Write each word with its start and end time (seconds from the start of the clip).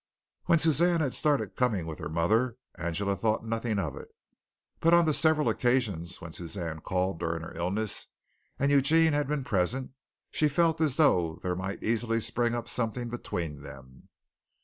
When 0.45 0.57
Suzanne 0.57 0.99
had 0.99 1.13
started 1.13 1.55
coming 1.55 1.85
with 1.85 1.99
her 1.99 2.09
mother, 2.09 2.57
Angela 2.73 3.15
thought 3.15 3.45
nothing 3.45 3.77
of 3.77 3.95
it; 3.95 4.07
but 4.79 4.95
on 4.95 5.05
the 5.05 5.13
several 5.13 5.47
occasions 5.47 6.19
when 6.19 6.31
Suzanne 6.31 6.79
called 6.81 7.19
during 7.19 7.43
her 7.43 7.53
illness, 7.55 8.07
and 8.57 8.71
Eugene 8.71 9.13
had 9.13 9.27
been 9.27 9.43
present, 9.43 9.91
she 10.31 10.49
felt 10.49 10.81
as 10.81 10.97
though 10.97 11.35
there 11.43 11.55
might 11.55 11.83
easily 11.83 12.19
spring 12.19 12.55
up 12.55 12.67
something 12.67 13.09
between 13.11 13.61
them. 13.61 14.09